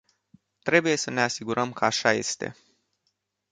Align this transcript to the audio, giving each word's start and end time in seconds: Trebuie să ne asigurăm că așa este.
Trebuie 0.63 0.95
să 0.95 1.09
ne 1.09 1.21
asigurăm 1.21 1.71
că 1.73 1.85
așa 1.85 2.11
este. 2.13 2.55